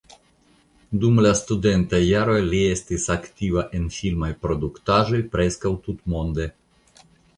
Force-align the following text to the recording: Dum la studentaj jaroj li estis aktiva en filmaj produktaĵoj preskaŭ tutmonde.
Dum 1.01 1.19
la 1.25 1.33
studentaj 1.41 1.99
jaroj 2.05 2.39
li 2.47 2.61
estis 2.69 3.05
aktiva 3.17 3.67
en 3.81 3.85
filmaj 3.99 4.31
produktaĵoj 4.47 5.21
preskaŭ 5.37 5.73
tutmonde. 5.89 6.49